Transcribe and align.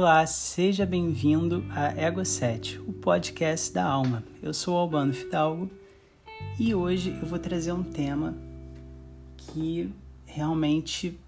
Olá, 0.00 0.24
seja 0.26 0.86
bem-vindo 0.86 1.64
a 1.70 1.88
Ego 1.88 2.24
7, 2.24 2.78
o 2.86 2.92
podcast 2.92 3.74
da 3.74 3.84
alma. 3.84 4.22
Eu 4.40 4.54
sou 4.54 4.76
o 4.76 4.78
Albano 4.78 5.12
Fidalgo 5.12 5.68
e 6.56 6.72
hoje 6.72 7.18
eu 7.20 7.26
vou 7.26 7.36
trazer 7.36 7.72
um 7.72 7.82
tema 7.82 8.32
que 9.36 9.92
realmente 10.24 11.18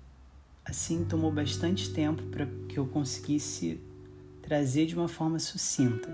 assim 0.65 1.05
tomou 1.05 1.33
bastante 1.33 1.93
tempo 1.93 2.23
para 2.27 2.47
que 2.69 2.79
eu 2.79 2.87
conseguisse 2.87 3.81
trazer 4.41 4.87
de 4.87 4.95
uma 4.95 5.09
forma 5.09 5.41
sucinta. 5.41 6.09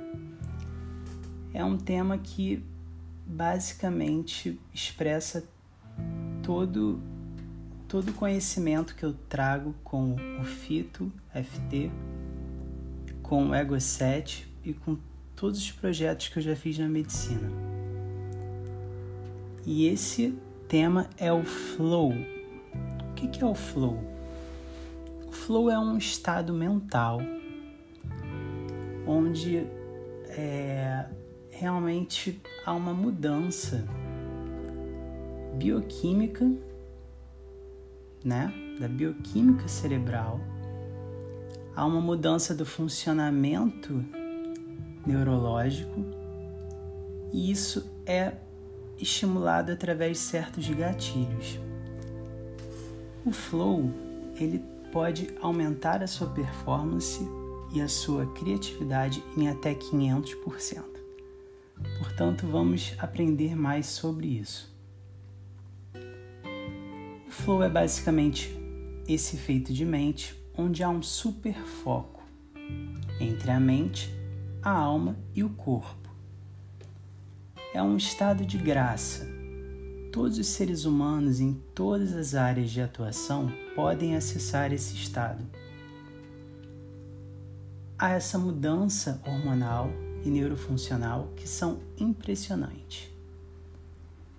É 1.52 1.62
um 1.62 1.76
tema 1.76 2.16
que 2.16 2.64
basicamente 3.26 4.58
expressa 4.72 5.46
todo 6.42 6.98
todo 7.86 8.08
o 8.08 8.14
conhecimento 8.14 8.94
que 8.94 9.04
eu 9.04 9.12
trago 9.28 9.74
com 9.84 10.16
o 10.40 10.44
Fito 10.44 11.12
FT 11.34 11.90
com 13.28 13.48
o 13.48 13.54
Ego 13.54 13.78
7 13.78 14.46
e 14.64 14.72
com 14.72 14.96
todos 15.34 15.58
os 15.58 15.72
projetos 15.72 16.28
que 16.28 16.38
eu 16.38 16.42
já 16.42 16.54
fiz 16.54 16.78
na 16.78 16.88
medicina. 16.88 17.50
E 19.64 19.86
esse 19.88 20.38
tema 20.68 21.10
é 21.16 21.32
o 21.32 21.42
flow. 21.42 22.12
O 22.12 23.14
que 23.14 23.42
é 23.42 23.46
o 23.46 23.54
flow? 23.54 23.98
O 25.26 25.32
flow 25.32 25.70
é 25.70 25.78
um 25.78 25.98
estado 25.98 26.52
mental 26.52 27.20
onde 29.04 29.66
é, 30.28 31.06
realmente 31.50 32.40
há 32.64 32.72
uma 32.72 32.94
mudança 32.94 33.84
bioquímica, 35.54 36.48
né, 38.24 38.52
da 38.78 38.88
bioquímica 38.88 39.66
cerebral 39.66 40.40
há 41.76 41.84
uma 41.84 42.00
mudança 42.00 42.54
do 42.54 42.64
funcionamento 42.64 44.02
neurológico 45.06 46.04
e 47.32 47.50
isso 47.50 47.86
é 48.06 48.32
estimulado 48.98 49.70
através 49.70 50.16
de 50.16 50.24
certos 50.24 50.66
gatilhos. 50.70 51.60
O 53.26 53.30
flow, 53.30 53.90
ele 54.40 54.64
pode 54.90 55.28
aumentar 55.40 56.02
a 56.02 56.06
sua 56.06 56.28
performance 56.28 57.20
e 57.74 57.82
a 57.82 57.88
sua 57.88 58.24
criatividade 58.32 59.22
em 59.36 59.48
até 59.48 59.74
500%. 59.74 60.82
Portanto, 61.98 62.46
vamos 62.46 62.94
aprender 62.98 63.54
mais 63.54 63.86
sobre 63.86 64.28
isso. 64.28 64.74
O 67.26 67.30
flow 67.30 67.62
é 67.62 67.68
basicamente 67.68 68.56
esse 69.06 69.36
efeito 69.36 69.74
de 69.74 69.84
mente 69.84 70.34
onde 70.56 70.82
há 70.82 70.88
um 70.88 71.02
super 71.02 71.54
foco 71.54 72.22
entre 73.20 73.50
a 73.50 73.60
mente, 73.60 74.12
a 74.62 74.70
alma 74.70 75.16
e 75.34 75.44
o 75.44 75.50
corpo. 75.50 76.10
É 77.74 77.82
um 77.82 77.96
estado 77.96 78.44
de 78.44 78.58
graça. 78.58 79.26
Todos 80.12 80.38
os 80.38 80.46
seres 80.46 80.84
humanos 80.84 81.40
em 81.40 81.54
todas 81.74 82.14
as 82.14 82.34
áreas 82.34 82.70
de 82.70 82.80
atuação 82.80 83.52
podem 83.74 84.16
acessar 84.16 84.72
esse 84.72 84.94
estado. 84.94 85.44
Há 87.98 88.12
essa 88.12 88.38
mudança 88.38 89.20
hormonal 89.26 89.90
e 90.24 90.30
neurofuncional 90.30 91.32
que 91.36 91.48
são 91.48 91.80
impressionantes. 91.98 93.10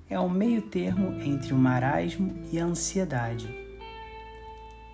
É 0.09 0.19
um 0.19 0.29
meio 0.29 0.61
termo 0.63 1.19
entre 1.21 1.53
o 1.53 1.57
marasmo 1.57 2.43
e 2.51 2.59
a 2.59 2.65
ansiedade 2.65 3.66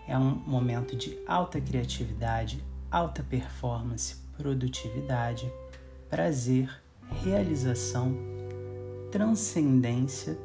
é 0.07 0.17
um 0.17 0.35
momento 0.35 0.95
de 0.95 1.17
alta 1.25 1.59
criatividade, 1.59 2.63
alta 2.91 3.23
performance, 3.23 4.17
produtividade, 4.37 5.51
prazer, 6.09 6.69
realização, 7.23 8.15
transcendência. 9.11 10.37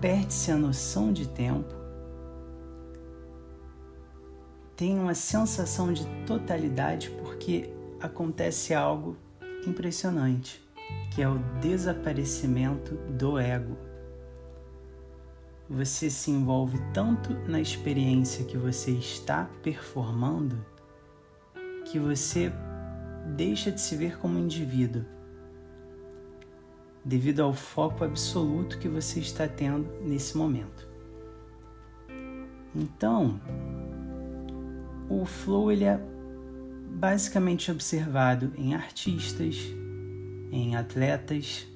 Perde-se 0.00 0.50
a 0.50 0.56
noção 0.56 1.12
de 1.12 1.28
tempo, 1.28 1.72
tem 4.76 4.98
uma 4.98 5.14
sensação 5.14 5.92
de 5.92 6.04
totalidade 6.26 7.10
porque 7.22 7.72
acontece 8.00 8.74
algo 8.74 9.16
impressionante, 9.64 10.60
que 11.14 11.22
é 11.22 11.28
o 11.28 11.38
desaparecimento 11.60 12.96
do 13.12 13.38
ego 13.38 13.76
você 15.72 16.10
se 16.10 16.30
envolve 16.30 16.78
tanto 16.92 17.32
na 17.48 17.58
experiência 17.58 18.44
que 18.44 18.58
você 18.58 18.90
está 18.90 19.48
performando 19.62 20.62
que 21.86 21.98
você 21.98 22.52
deixa 23.34 23.72
de 23.72 23.80
se 23.80 23.96
ver 23.96 24.18
como 24.18 24.38
indivíduo, 24.38 25.04
devido 27.04 27.40
ao 27.40 27.54
foco 27.54 28.04
absoluto 28.04 28.78
que 28.78 28.88
você 28.88 29.20
está 29.20 29.48
tendo 29.48 29.90
nesse 30.02 30.36
momento. 30.36 30.86
Então, 32.74 33.40
o 35.08 35.24
flow 35.24 35.72
ele 35.72 35.84
é 35.84 35.98
basicamente 36.90 37.70
observado 37.70 38.52
em 38.56 38.74
artistas, 38.74 39.56
em 40.50 40.76
atletas 40.76 41.66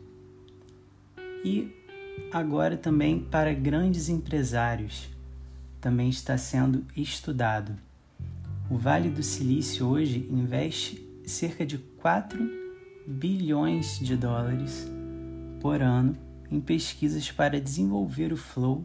e 1.42 1.85
agora 2.32 2.76
também 2.76 3.20
para 3.20 3.52
grandes 3.52 4.08
empresários. 4.08 5.08
Também 5.80 6.08
está 6.08 6.36
sendo 6.36 6.84
estudado. 6.96 7.76
O 8.70 8.76
Vale 8.76 9.08
do 9.08 9.22
Silício 9.22 9.86
hoje 9.86 10.26
investe 10.30 11.06
cerca 11.24 11.64
de 11.64 11.78
4 11.78 12.38
bilhões 13.06 13.98
de 13.98 14.16
dólares 14.16 14.90
por 15.60 15.80
ano 15.80 16.16
em 16.50 16.60
pesquisas 16.60 17.30
para 17.30 17.60
desenvolver 17.60 18.32
o 18.32 18.36
flow 18.36 18.84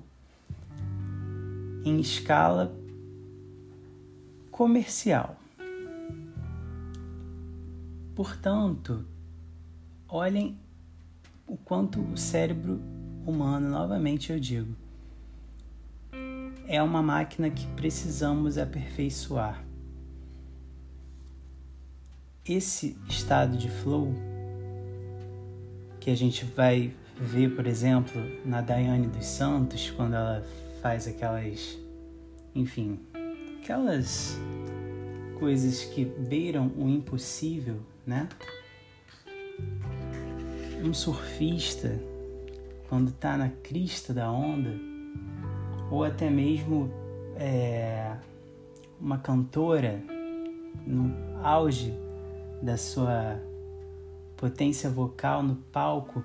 em 1.83 1.99
escala 1.99 2.75
comercial. 4.51 5.35
Portanto, 8.15 9.05
olhem 10.07 10.57
o 11.47 11.57
quanto 11.57 11.99
o 11.99 12.17
cérebro 12.17 12.79
humano, 13.25 13.69
novamente 13.69 14.31
eu 14.31 14.39
digo, 14.39 14.75
é 16.67 16.81
uma 16.81 17.01
máquina 17.01 17.49
que 17.49 17.67
precisamos 17.67 18.57
aperfeiçoar. 18.57 19.63
Esse 22.45 22.97
estado 23.07 23.57
de 23.57 23.69
flow 23.69 24.13
que 25.99 26.09
a 26.09 26.15
gente 26.15 26.45
vai 26.45 26.93
ver, 27.19 27.55
por 27.55 27.67
exemplo, 27.67 28.21
na 28.45 28.61
Daiane 28.61 29.07
dos 29.07 29.25
Santos, 29.25 29.91
quando 29.91 30.15
ela 30.15 30.43
faz 30.81 31.07
aquelas, 31.07 31.77
enfim, 32.55 32.99
aquelas 33.61 34.39
coisas 35.37 35.83
que 35.85 36.05
beiram 36.05 36.71
o 36.77 36.89
impossível, 36.89 37.79
né? 38.05 38.27
Um 40.83 40.93
surfista 40.93 42.01
quando 42.91 43.07
está 43.07 43.37
na 43.37 43.47
crista 43.47 44.13
da 44.13 44.29
onda, 44.29 44.77
ou 45.89 46.03
até 46.03 46.29
mesmo 46.29 46.91
é, 47.37 48.17
uma 48.99 49.17
cantora 49.17 50.03
no 50.85 51.09
auge 51.41 51.97
da 52.61 52.75
sua 52.75 53.41
potência 54.35 54.89
vocal 54.89 55.41
no 55.41 55.55
palco, 55.71 56.21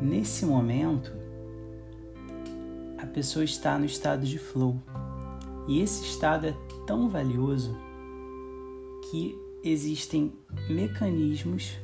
nesse 0.00 0.46
momento 0.46 1.12
a 2.96 3.04
pessoa 3.04 3.44
está 3.44 3.78
no 3.78 3.84
estado 3.84 4.24
de 4.24 4.38
flow. 4.38 4.80
E 5.68 5.82
esse 5.82 6.02
estado 6.02 6.46
é 6.46 6.54
tão 6.86 7.10
valioso 7.10 7.76
que 9.10 9.38
existem 9.62 10.32
mecanismos 10.66 11.76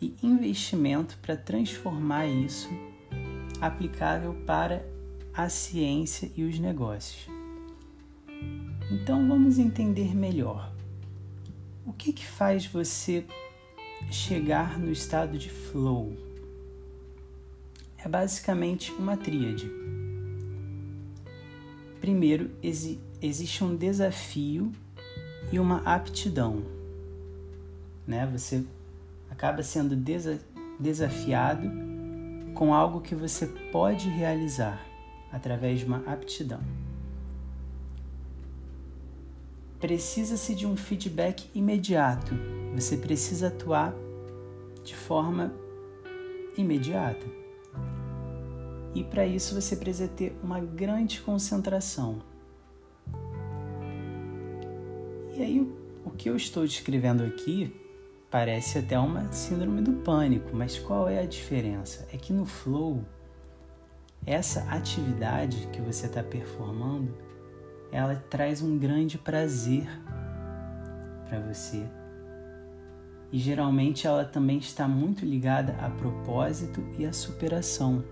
e 0.00 0.14
investimento 0.22 1.18
para 1.18 1.36
transformar 1.36 2.26
isso 2.26 2.68
aplicável 3.60 4.34
para 4.46 4.86
a 5.34 5.48
ciência 5.48 6.30
e 6.36 6.44
os 6.44 6.58
negócios. 6.58 7.28
Então 8.90 9.26
vamos 9.28 9.58
entender 9.58 10.14
melhor. 10.14 10.72
O 11.84 11.92
que, 11.92 12.12
que 12.12 12.26
faz 12.26 12.66
você 12.66 13.24
chegar 14.10 14.78
no 14.78 14.90
estado 14.90 15.36
de 15.36 15.50
flow? 15.50 16.16
É 17.96 18.08
basicamente 18.08 18.92
uma 18.92 19.16
tríade. 19.16 19.70
Primeiro, 22.00 22.50
exi 22.62 23.00
existe 23.20 23.64
um 23.64 23.74
desafio 23.74 24.70
e 25.50 25.58
uma 25.58 25.78
aptidão. 25.82 26.62
Né? 28.06 28.26
Você 28.32 28.64
acaba 29.30 29.62
sendo 29.62 29.94
desa 29.96 30.40
desafiado 30.80 31.68
com 32.54 32.72
algo 32.72 33.00
que 33.00 33.14
você 33.14 33.46
pode 33.46 34.08
realizar 34.08 34.80
através 35.32 35.80
de 35.80 35.86
uma 35.86 35.98
aptidão. 36.06 36.60
precisa-se 39.80 40.54
de 40.54 40.66
um 40.66 40.76
feedback 40.76 41.48
imediato. 41.54 42.34
Você 42.74 42.96
precisa 42.96 43.48
atuar 43.48 43.94
de 44.84 44.94
forma 44.94 45.52
imediata. 46.56 47.26
E 48.94 49.04
para 49.04 49.26
isso 49.26 49.54
você 49.54 49.76
precisa 49.76 50.08
ter 50.08 50.36
uma 50.42 50.60
grande 50.60 51.20
concentração. 51.20 52.20
E 55.36 55.42
aí, 55.42 55.72
o 56.04 56.10
que 56.10 56.28
eu 56.28 56.34
estou 56.34 56.66
descrevendo 56.66 57.22
aqui 57.22 57.72
parece 58.30 58.78
até 58.78 58.98
uma 58.98 59.30
síndrome 59.32 59.80
do 59.80 59.92
pânico, 59.92 60.54
mas 60.54 60.78
qual 60.78 61.08
é 61.08 61.20
a 61.20 61.26
diferença? 61.26 62.06
É 62.12 62.16
que 62.16 62.32
no 62.32 62.44
flow, 62.44 63.04
essa 64.26 64.62
atividade 64.70 65.68
que 65.72 65.80
você 65.80 66.06
está 66.06 66.22
performando, 66.22 67.14
ela 67.90 68.16
traz 68.28 68.60
um 68.60 68.78
grande 68.78 69.16
prazer 69.16 69.86
para 71.26 71.40
você. 71.40 71.86
E 73.30 73.38
geralmente 73.38 74.06
ela 74.06 74.24
também 74.24 74.58
está 74.58 74.88
muito 74.88 75.24
ligada 75.24 75.74
a 75.80 75.90
propósito 75.90 76.82
e 76.98 77.06
a 77.06 77.12
superação. 77.12 78.04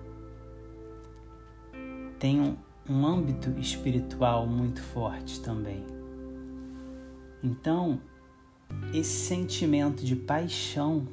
Tem 2.19 2.41
um, 2.41 2.57
um 2.89 3.07
âmbito 3.07 3.51
espiritual 3.59 4.47
muito 4.47 4.83
forte 4.83 5.41
também. 5.41 5.85
Então, 7.43 8.01
esse 8.93 9.27
sentimento 9.27 10.05
de 10.05 10.17
paixão 10.17 11.07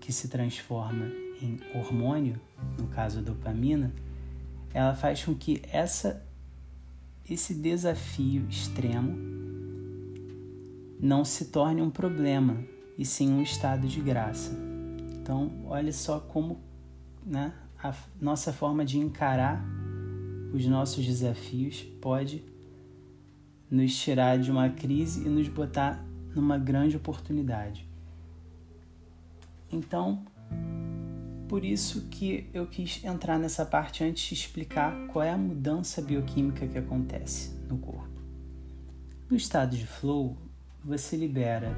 que 0.00 0.12
se 0.12 0.28
transforma 0.28 1.06
em 1.40 1.58
hormônio, 1.74 2.40
no 2.78 2.86
caso 2.88 3.18
a 3.18 3.22
dopamina, 3.22 3.92
ela 4.72 4.94
faz 4.94 5.24
com 5.24 5.34
que 5.34 5.62
essa 5.70 6.24
esse 7.28 7.54
desafio 7.54 8.46
extremo 8.48 9.18
não 10.98 11.24
se 11.24 11.46
torne 11.46 11.82
um 11.82 11.90
problema, 11.90 12.64
e 12.98 13.04
sim 13.04 13.30
um 13.30 13.42
estado 13.42 13.86
de 13.86 14.00
graça. 14.00 14.52
Então, 15.12 15.52
olha 15.66 15.92
só 15.92 16.18
como 16.18 16.58
né, 17.24 17.52
a 17.82 17.94
nossa 18.20 18.52
forma 18.52 18.84
de 18.84 18.98
encarar 18.98 19.64
os 20.52 20.66
nossos 20.66 21.04
desafios 21.04 21.82
pode 22.00 22.42
nos 23.70 23.94
tirar 23.94 24.38
de 24.38 24.50
uma 24.50 24.70
crise 24.70 25.26
e 25.26 25.28
nos 25.28 25.46
botar 25.46 26.04
numa 26.38 26.56
grande 26.56 26.96
oportunidade. 26.96 27.86
Então, 29.70 30.24
por 31.48 31.64
isso 31.64 32.08
que 32.08 32.48
eu 32.54 32.66
quis 32.66 33.02
entrar 33.04 33.38
nessa 33.38 33.66
parte 33.66 34.04
antes 34.04 34.22
de 34.22 34.34
explicar 34.34 34.94
qual 35.08 35.24
é 35.24 35.30
a 35.30 35.36
mudança 35.36 36.00
bioquímica 36.00 36.66
que 36.66 36.78
acontece 36.78 37.52
no 37.68 37.76
corpo. 37.78 38.22
No 39.28 39.36
estado 39.36 39.76
de 39.76 39.86
flow, 39.86 40.36
você 40.84 41.16
libera 41.16 41.74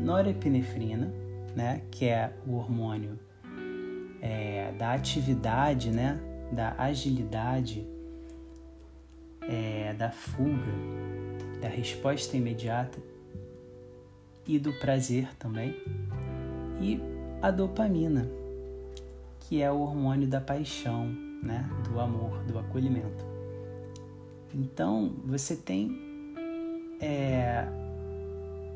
norepinefrina, 0.00 1.12
né, 1.54 1.82
que 1.90 2.06
é 2.06 2.32
o 2.46 2.54
hormônio 2.54 3.18
é, 4.22 4.72
da 4.72 4.94
atividade, 4.94 5.90
né, 5.90 6.18
da 6.50 6.74
agilidade, 6.78 7.86
é, 9.42 9.92
da 9.94 10.10
fuga, 10.10 10.72
da 11.60 11.68
resposta 11.68 12.36
imediata 12.36 12.98
e 14.48 14.58
do 14.58 14.72
prazer 14.72 15.28
também, 15.38 15.76
e 16.80 16.98
a 17.42 17.50
dopamina, 17.50 18.28
que 19.40 19.62
é 19.62 19.70
o 19.70 19.80
hormônio 19.80 20.26
da 20.26 20.40
paixão, 20.40 21.06
né? 21.42 21.68
do 21.88 22.00
amor, 22.00 22.42
do 22.44 22.58
acolhimento. 22.58 23.24
Então 24.54 25.12
você 25.24 25.54
tem 25.54 25.96
é, 27.00 27.68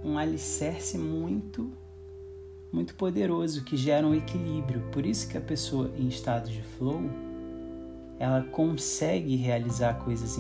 um 0.05 0.19
alicerce 0.19 0.99
muito 0.99 1.73
muito 2.73 2.95
poderoso 2.95 3.65
que 3.65 3.77
gera 3.77 4.07
um 4.07 4.15
equilíbrio. 4.15 4.81
Por 4.91 5.05
isso 5.05 5.29
que 5.29 5.37
a 5.37 5.41
pessoa 5.41 5.91
em 5.97 6.09
estado 6.09 6.49
de 6.49 6.63
flow 6.63 7.03
ela 8.19 8.43
consegue 8.45 9.37
realizar 9.37 9.95
coisas 10.05 10.39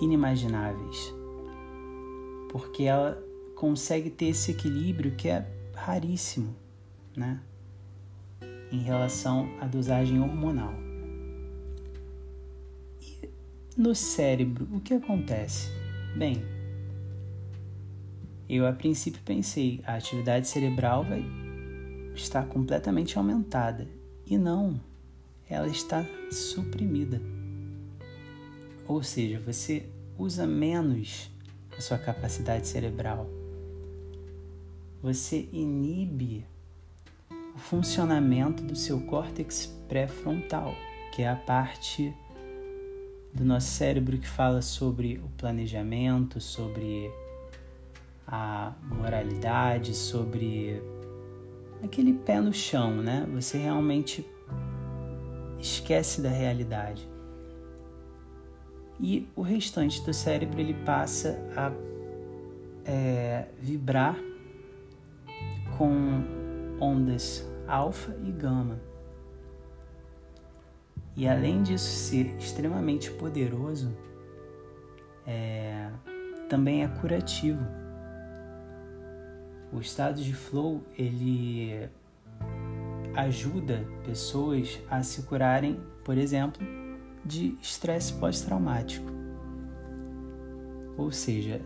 inimagináveis. 0.00 1.14
Porque 2.50 2.82
ela 2.82 3.24
consegue 3.62 4.10
ter 4.10 4.24
esse 4.24 4.50
equilíbrio 4.50 5.14
que 5.14 5.28
é 5.28 5.46
raríssimo, 5.72 6.52
né? 7.16 7.40
Em 8.72 8.80
relação 8.80 9.48
à 9.60 9.66
dosagem 9.68 10.20
hormonal. 10.20 10.74
E 13.00 13.30
no 13.76 13.94
cérebro, 13.94 14.66
o 14.72 14.80
que 14.80 14.94
acontece? 14.94 15.70
Bem, 16.16 16.42
eu 18.48 18.66
a 18.66 18.72
princípio 18.72 19.22
pensei, 19.24 19.80
a 19.84 19.94
atividade 19.94 20.48
cerebral 20.48 21.04
vai 21.04 21.24
estar 22.16 22.44
completamente 22.46 23.16
aumentada. 23.16 23.86
E 24.26 24.36
não, 24.36 24.80
ela 25.48 25.68
está 25.68 26.04
suprimida. 26.32 27.22
Ou 28.88 29.04
seja, 29.04 29.38
você 29.38 29.88
usa 30.18 30.48
menos 30.48 31.30
a 31.78 31.80
sua 31.80 31.96
capacidade 31.96 32.66
cerebral 32.66 33.30
você 35.02 35.48
inibe 35.52 36.46
o 37.54 37.58
funcionamento 37.58 38.62
do 38.62 38.76
seu 38.76 39.00
córtex 39.00 39.66
pré-frontal, 39.88 40.74
que 41.12 41.22
é 41.22 41.28
a 41.28 41.34
parte 41.34 42.14
do 43.34 43.44
nosso 43.44 43.66
cérebro 43.66 44.16
que 44.16 44.28
fala 44.28 44.62
sobre 44.62 45.20
o 45.24 45.28
planejamento, 45.36 46.40
sobre 46.40 47.10
a 48.26 48.72
moralidade, 48.82 49.94
sobre 49.94 50.80
aquele 51.82 52.12
pé 52.12 52.40
no 52.40 52.52
chão, 52.52 53.02
né? 53.02 53.26
Você 53.34 53.58
realmente 53.58 54.24
esquece 55.58 56.20
da 56.20 56.30
realidade. 56.30 57.08
E 59.00 59.28
o 59.34 59.42
restante 59.42 60.00
do 60.04 60.14
cérebro 60.14 60.60
ele 60.60 60.74
passa 60.74 61.38
a 61.56 61.72
é, 62.84 63.46
vibrar 63.60 64.16
com 65.76 66.22
ondas 66.80 67.46
alfa 67.66 68.16
e 68.24 68.32
gama. 68.32 68.80
E 71.16 71.28
além 71.28 71.62
disso 71.62 71.90
ser 71.90 72.26
extremamente 72.36 73.10
poderoso, 73.10 73.94
é, 75.26 75.90
também 76.48 76.82
é 76.82 76.88
curativo. 76.88 77.64
O 79.72 79.80
estado 79.80 80.22
de 80.22 80.34
flow 80.34 80.82
ele 80.98 81.88
ajuda 83.14 83.84
pessoas 84.04 84.80
a 84.90 85.02
se 85.02 85.22
curarem, 85.22 85.80
por 86.04 86.16
exemplo, 86.16 86.62
de 87.24 87.56
estresse 87.60 88.14
pós-traumático. 88.14 89.10
Ou 90.96 91.10
seja, 91.10 91.60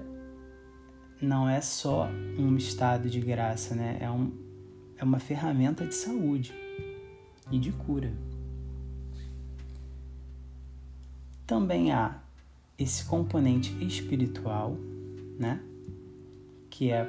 não 1.21 1.49
é 1.49 1.61
só 1.61 2.09
um 2.39 2.57
estado 2.57 3.09
de 3.09 3.21
graça, 3.21 3.75
né? 3.75 3.99
É, 4.01 4.11
um, 4.11 4.33
é 4.97 5.05
uma 5.05 5.19
ferramenta 5.19 5.87
de 5.87 5.95
saúde 5.95 6.55
e 7.51 7.59
de 7.59 7.73
cura. 7.73 8.13
Também 11.47 11.93
há 11.93 12.21
esse 12.79 13.05
componente 13.05 13.73
espiritual, 13.85 14.77
né? 15.39 15.61
Que 16.69 16.91
é 16.91 17.09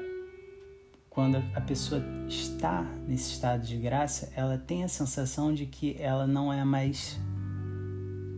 quando 1.10 1.38
a 1.56 1.62
pessoa 1.62 2.02
está 2.30 2.84
nesse 3.08 3.32
estado 3.32 3.66
de 3.66 3.76
graça, 3.76 4.32
ela 4.36 4.58
tem 4.58 4.84
a 4.84 4.88
sensação 4.88 5.52
de 5.54 5.66
que 5.66 5.98
ela 6.00 6.28
não 6.28 6.54
é 6.54 6.64
mais 6.64 7.20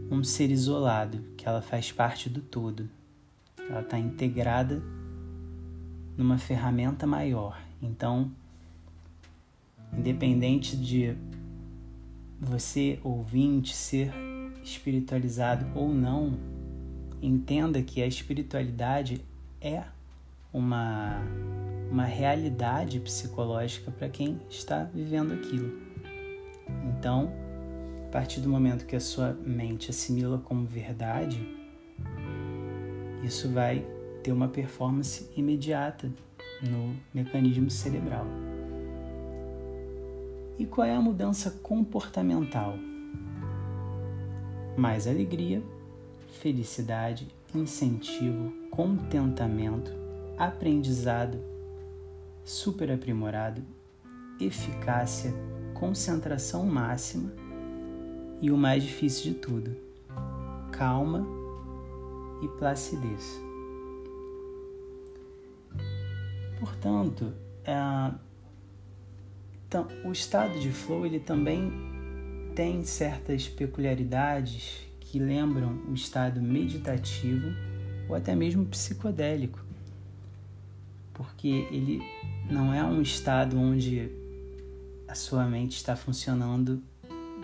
um 0.10 0.24
ser 0.24 0.50
isolado, 0.50 1.22
que 1.36 1.48
ela 1.48 1.62
faz 1.62 1.92
parte 1.92 2.30
do 2.30 2.42
todo. 2.42 2.90
Ela 3.70 3.82
está 3.82 4.00
integrada 4.00 4.82
numa 6.20 6.38
ferramenta 6.38 7.08
maior. 7.08 7.58
Então, 7.82 8.30
independente 9.98 10.76
de 10.76 11.16
você 12.38 13.00
ouvinte 13.02 13.74
ser 13.74 14.12
espiritualizado 14.62 15.66
ou 15.74 15.88
não, 15.88 16.38
entenda 17.22 17.82
que 17.82 18.02
a 18.02 18.06
espiritualidade 18.06 19.24
é 19.62 19.82
uma, 20.52 21.22
uma 21.90 22.04
realidade 22.04 23.00
psicológica 23.00 23.90
para 23.90 24.10
quem 24.10 24.42
está 24.50 24.84
vivendo 24.84 25.34
aquilo. 25.34 25.72
Então, 26.90 27.32
a 28.08 28.12
partir 28.12 28.42
do 28.42 28.50
momento 28.50 28.86
que 28.86 28.96
a 28.98 29.00
sua 29.00 29.32
mente 29.32 29.90
assimila 29.90 30.38
como 30.40 30.66
verdade, 30.66 31.40
isso 33.24 33.50
vai 33.50 33.86
ter 34.24 34.32
uma 34.32 34.48
performance 34.48 35.30
imediata 35.36 36.12
no 36.62 36.96
mecanismo 37.14 37.70
cerebral. 37.70 38.26
E 40.58 40.66
qual 40.66 40.86
é 40.86 40.94
a 40.94 41.02
mudança 41.02 41.52
comportamental? 41.64 42.76
Mais 44.78 45.08
alegria, 45.08 45.64
felicidade, 46.42 47.28
incentivo, 47.56 48.52
contentamento, 48.70 49.92
aprendizado 50.38 51.40
super 52.50 52.92
aprimorado, 52.92 53.62
eficácia, 54.40 55.32
concentração 55.76 56.66
máxima 56.66 57.32
e 58.42 58.50
o 58.50 58.58
mais 58.58 58.82
difícil 58.82 59.34
de 59.34 59.40
tudo, 59.40 59.76
calma 60.72 61.28
e 62.42 62.48
placidez. 62.58 63.49
Portanto, 66.60 67.34
é, 67.63 67.74
então, 69.68 69.88
o 70.04 70.12
estado 70.12 70.60
de 70.60 70.72
flow 70.72 71.06
ele 71.06 71.20
também 71.20 71.72
tem 72.56 72.84
certas 72.84 73.48
peculiaridades 73.48 74.82
que 75.00 75.20
lembram 75.20 75.74
o 75.88 75.94
estado 75.94 76.42
meditativo 76.42 77.48
ou 78.10 78.16
até 78.16 78.36
mesmo 78.36 78.66
psicodélico, 78.66 79.63
porque 81.13 81.68
ele 81.72 82.01
não 82.50 82.74
é 82.74 82.84
um 82.84 83.00
estado 83.01 83.60
onde 83.60 84.10
a 85.08 85.13
sua 85.13 85.46
mente 85.46 85.78
está 85.78 85.96
funcionando 85.96 86.82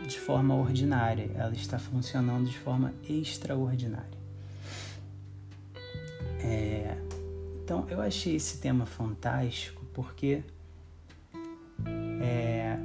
de 0.07 0.19
forma 0.19 0.55
ordinária, 0.55 1.29
ela 1.36 1.53
está 1.53 1.77
funcionando 1.77 2.50
de 2.50 2.57
forma 2.57 2.91
extraordinária. 3.07 4.17
É, 6.39 6.94
então 7.65 7.84
eu 7.89 8.00
achei 8.00 8.36
esse 8.36 8.60
tema 8.60 8.86
fantástico 8.86 9.84
porque 9.91 10.43
é, 12.22 12.77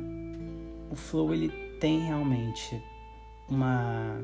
o 0.91 0.97
flow 0.97 1.35
ele 1.35 1.51
tem 1.79 2.01
realmente 2.01 2.83
uma 3.47 4.19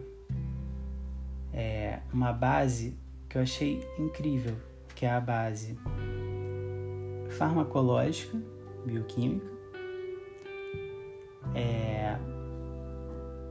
é, 1.52 2.00
uma 2.10 2.32
base 2.32 2.96
que 3.28 3.36
eu 3.36 3.42
achei 3.42 3.86
incrível, 3.98 4.56
que 4.94 5.04
é 5.04 5.10
a 5.10 5.20
base 5.20 5.78
farmacológica, 7.36 8.40
bioquímica, 8.86 9.46
é, 11.54 12.16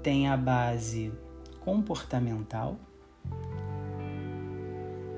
tem 0.01 0.27
a 0.27 0.35
base 0.35 1.13
comportamental, 1.59 2.79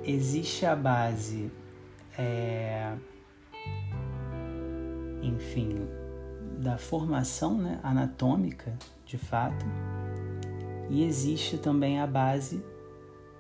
existe 0.04 0.66
a 0.66 0.76
base, 0.76 1.50
é, 2.18 2.94
enfim, 5.22 5.88
da 6.58 6.78
formação 6.78 7.58
né, 7.58 7.80
anatômica, 7.84 8.74
de 9.06 9.18
fato, 9.18 9.66
e 10.90 11.04
existe 11.04 11.58
também 11.58 12.00
a 12.00 12.08
base 12.08 12.64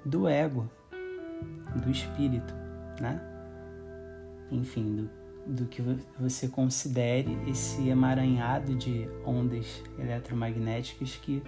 do 0.05 0.27
ego, 0.27 0.69
do 1.83 1.89
espírito, 1.89 2.53
né? 3.01 3.21
Enfim, 4.51 4.95
do, 4.95 5.09
do 5.55 5.65
que 5.65 5.81
você 6.19 6.47
considere 6.47 7.37
esse 7.49 7.89
emaranhado 7.89 8.75
de 8.75 9.09
ondas 9.25 9.83
eletromagnéticas 9.97 11.15
que 11.15 11.41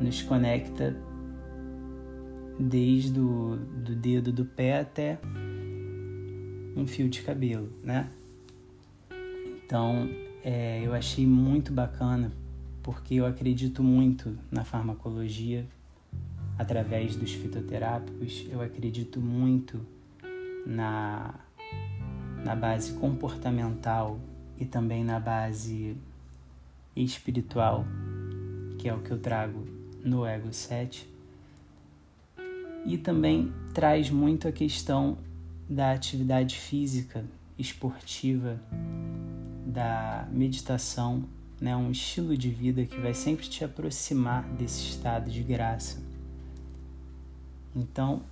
nos 0.00 0.22
conecta 0.22 0.96
desde 2.58 3.18
o 3.20 3.56
do 3.56 3.94
dedo 3.94 4.32
do 4.32 4.44
pé 4.44 4.80
até 4.80 5.18
um 6.76 6.86
fio 6.86 7.08
de 7.08 7.22
cabelo, 7.22 7.72
né? 7.82 8.08
Então, 9.64 10.08
é, 10.42 10.80
eu 10.84 10.94
achei 10.94 11.26
muito 11.26 11.72
bacana 11.72 12.32
porque 12.82 13.16
eu 13.16 13.26
acredito 13.26 13.82
muito 13.82 14.38
na 14.50 14.64
farmacologia 14.64 15.66
através 16.58 17.14
dos 17.14 17.32
fitoterápicos, 17.32 18.46
eu 18.50 18.60
acredito 18.60 19.20
muito 19.20 19.80
na 20.66 21.34
na 22.44 22.54
base 22.54 22.92
comportamental 22.94 24.18
e 24.58 24.64
também 24.64 25.04
na 25.04 25.18
base 25.20 25.96
espiritual, 26.96 27.84
que 28.78 28.88
é 28.88 28.94
o 28.94 29.00
que 29.00 29.10
eu 29.10 29.18
trago 29.18 29.64
no 30.04 30.24
Ego 30.24 30.52
7. 30.52 31.08
E 32.84 32.96
também 32.96 33.52
traz 33.74 34.10
muito 34.10 34.48
a 34.48 34.52
questão 34.52 35.18
da 35.68 35.92
atividade 35.92 36.56
física, 36.56 37.24
esportiva, 37.58 38.60
da 39.66 40.26
meditação, 40.32 41.24
né? 41.60 41.76
um 41.76 41.90
estilo 41.90 42.36
de 42.36 42.48
vida 42.48 42.84
que 42.84 42.98
vai 42.98 43.12
sempre 43.12 43.46
te 43.48 43.64
aproximar 43.64 44.44
desse 44.54 44.88
estado 44.88 45.30
de 45.30 45.42
graça. 45.42 46.00
Então, 47.76 48.22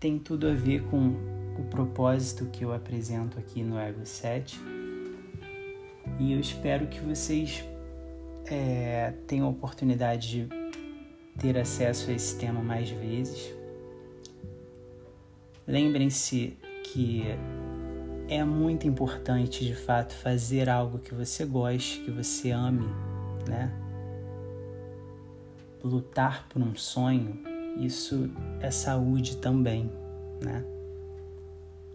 tem 0.00 0.18
tudo 0.18 0.48
a 0.48 0.52
ver 0.52 0.82
com 0.84 1.14
o 1.58 1.64
propósito 1.70 2.46
que 2.46 2.64
eu 2.64 2.72
apresento 2.74 3.38
aqui 3.38 3.62
no 3.62 3.78
Ego 3.78 4.04
7 4.04 4.60
e 6.18 6.32
eu 6.32 6.40
espero 6.40 6.86
que 6.86 7.00
vocês 7.00 7.64
é, 8.46 9.12
tenham 9.26 9.46
a 9.46 9.50
oportunidade 9.50 10.28
de 10.28 10.55
ter 11.38 11.58
acesso 11.58 12.10
a 12.10 12.14
esse 12.14 12.38
tema 12.38 12.60
mais 12.60 12.90
vezes. 12.90 13.54
Lembrem-se 15.66 16.56
que 16.84 17.24
é 18.28 18.42
muito 18.44 18.86
importante 18.86 19.64
de 19.64 19.74
fato 19.74 20.14
fazer 20.14 20.68
algo 20.68 20.98
que 20.98 21.14
você 21.14 21.44
goste, 21.44 22.00
que 22.00 22.10
você 22.10 22.50
ame, 22.50 22.88
né? 23.48 23.72
Lutar 25.82 26.48
por 26.48 26.62
um 26.62 26.74
sonho, 26.74 27.38
isso 27.78 28.30
é 28.60 28.70
saúde 28.70 29.36
também, 29.36 29.90
né? 30.42 30.64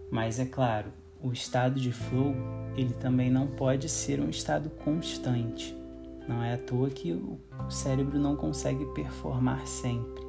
Mas 0.10 0.40
é 0.40 0.46
claro, 0.46 0.92
o 1.22 1.32
estado 1.32 1.80
de 1.80 1.92
flow, 1.92 2.36
ele 2.76 2.94
também 2.94 3.30
não 3.30 3.48
pode 3.48 3.88
ser 3.90 4.20
um 4.20 4.30
estado 4.30 4.70
constante. 4.70 5.81
Não 6.28 6.42
é 6.44 6.54
à 6.54 6.58
toa 6.58 6.90
que 6.90 7.14
o 7.14 7.40
cérebro 7.70 8.20
não 8.20 8.36
consegue 8.36 8.86
performar 8.94 9.66
sempre, 9.66 10.24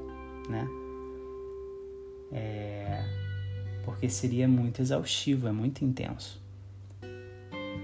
né? 0.48 0.66
É... 2.32 3.04
Porque 3.84 4.08
seria 4.08 4.48
muito 4.48 4.80
exaustivo, 4.80 5.48
é 5.48 5.52
muito 5.52 5.84
intenso. 5.84 6.40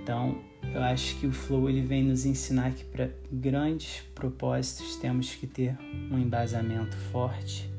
Então, 0.02 0.38
eu 0.74 0.82
acho 0.82 1.18
que 1.18 1.26
o 1.26 1.32
flow 1.32 1.68
ele 1.68 1.82
vem 1.82 2.04
nos 2.04 2.24
ensinar 2.24 2.72
que 2.72 2.84
para 2.84 3.10
grandes 3.30 4.02
propósitos 4.14 4.96
temos 4.96 5.34
que 5.34 5.46
ter 5.46 5.76
um 6.10 6.18
embasamento 6.18 6.96
forte 6.96 7.70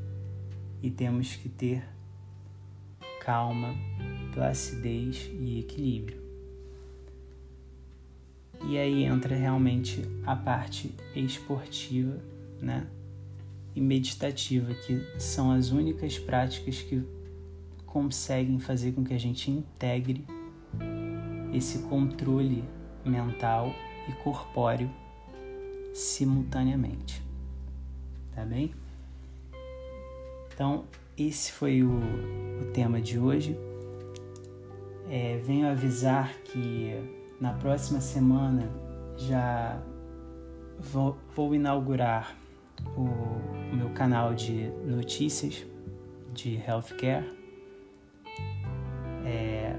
e 0.81 0.89
temos 0.89 1.35
que 1.35 1.49
ter 1.49 1.83
calma, 3.21 3.73
placidez 4.33 5.29
e 5.39 5.59
equilíbrio. 5.59 6.28
E 8.67 8.77
aí 8.77 9.03
entra 9.03 9.35
realmente 9.35 10.03
a 10.25 10.35
parte 10.35 10.93
esportiva, 11.15 12.19
né? 12.61 12.87
E 13.75 13.81
meditativa, 13.81 14.73
que 14.73 15.01
são 15.19 15.51
as 15.51 15.71
únicas 15.71 16.19
práticas 16.19 16.81
que 16.81 17.03
conseguem 17.85 18.59
fazer 18.59 18.91
com 18.91 19.03
que 19.03 19.13
a 19.13 19.19
gente 19.19 19.49
integre 19.49 20.25
esse 21.53 21.79
controle 21.79 22.63
mental 23.05 23.73
e 24.07 24.11
corpóreo 24.23 24.89
simultaneamente. 25.93 27.21
Tá 28.35 28.45
bem? 28.45 28.73
Então, 30.53 30.85
esse 31.17 31.51
foi 31.51 31.83
o, 31.83 31.99
o 32.61 32.65
tema 32.73 33.01
de 33.01 33.17
hoje. 33.17 33.57
É, 35.09 35.37
venho 35.43 35.67
avisar 35.67 36.33
que 36.43 36.93
na 37.39 37.53
próxima 37.53 38.01
semana 38.01 38.69
já 39.15 39.81
vou, 40.77 41.17
vou 41.35 41.55
inaugurar 41.55 42.35
o, 42.95 43.09
meu 43.75 43.89
canal 43.91 44.33
de 44.33 44.69
notícias 44.85 45.65
de 46.33 46.55
healthcare, 46.55 47.25
é, 49.25 49.75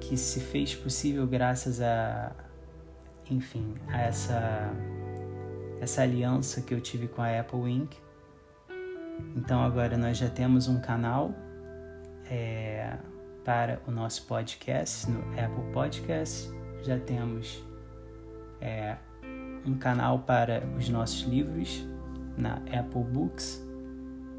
que 0.00 0.16
se 0.16 0.40
fez 0.40 0.74
possível 0.74 1.26
graças 1.26 1.80
a, 1.80 2.32
enfim, 3.30 3.74
a 3.88 4.02
essa, 4.02 4.70
essa 5.80 6.02
aliança 6.02 6.60
que 6.60 6.74
eu 6.74 6.80
tive 6.80 7.08
com 7.08 7.22
a 7.22 7.40
Apple 7.40 7.70
Inc. 7.70 7.96
Então 9.36 9.62
agora 9.62 9.96
nós 9.96 10.16
já 10.16 10.28
temos 10.28 10.68
um 10.68 10.80
canal 10.80 11.32
é, 12.30 12.96
para 13.44 13.80
o 13.86 13.90
nosso 13.90 14.26
podcast 14.26 15.10
no 15.10 15.20
Apple 15.38 15.72
Podcast, 15.72 16.50
já 16.84 16.98
temos 16.98 17.62
é, 18.60 18.96
um 19.66 19.74
canal 19.74 20.18
para 20.20 20.62
os 20.78 20.88
nossos 20.88 21.22
livros 21.22 21.84
na 22.36 22.56
Apple 22.72 23.04
Books 23.04 23.62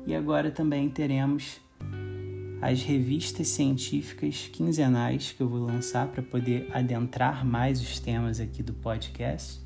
e 0.06 0.14
agora 0.14 0.52
também 0.52 0.90
teremos 0.90 1.60
as 2.62 2.84
revistas 2.84 3.48
científicas 3.48 4.50
quinzenais 4.52 5.32
que 5.32 5.42
eu 5.42 5.50
vou 5.50 5.60
lançar 5.60 6.08
para 6.08 6.22
poder 6.22 6.70
adentrar 6.72 7.46
mais 7.46 7.82
os 7.82 8.00
temas 8.00 8.40
aqui 8.40 8.62
do 8.62 8.74
podcast 8.74 9.66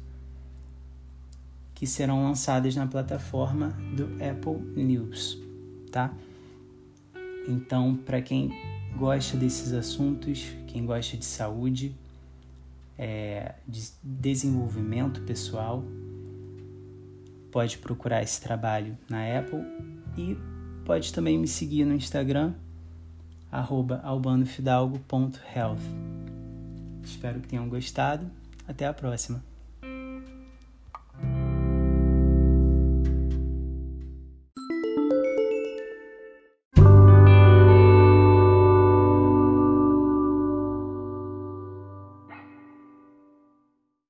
que 1.75 1.87
serão 1.87 2.23
lançadas 2.23 2.75
na 2.75 2.85
plataforma 2.87 3.69
do 3.95 4.05
Apple 4.21 4.83
News, 4.83 5.37
tá? 5.89 6.13
Então, 7.47 7.95
para 7.95 8.21
quem 8.21 8.51
gosta 8.97 9.37
desses 9.37 9.71
assuntos, 9.71 10.45
quem 10.67 10.85
gosta 10.85 11.15
de 11.15 11.23
saúde, 11.23 11.95
é, 12.99 13.55
de 13.65 13.89
desenvolvimento 14.03 15.21
pessoal, 15.21 15.81
pode 17.49 17.77
procurar 17.77 18.21
esse 18.21 18.41
trabalho 18.41 18.97
na 19.09 19.39
Apple 19.39 19.63
e 20.17 20.37
pode 20.85 21.13
também 21.13 21.37
me 21.37 21.47
seguir 21.47 21.85
no 21.85 21.95
Instagram, 21.95 22.53
albanofidalgo.health. 23.49 25.79
Espero 27.01 27.39
que 27.39 27.47
tenham 27.47 27.69
gostado. 27.69 28.29
Até 28.67 28.85
a 28.85 28.93
próxima! 28.93 29.48